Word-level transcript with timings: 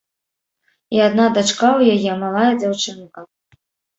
І 0.97 1.01
адна 1.07 1.25
дачка 1.35 1.67
ў 1.79 1.81
яе, 1.97 2.11
малая 2.23 2.47
дзяўчынка. 2.61 3.19